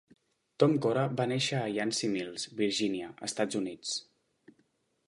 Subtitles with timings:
[0.63, 3.95] Tom Cora va néixer a Yancey Mills, Virginia, Estats Units.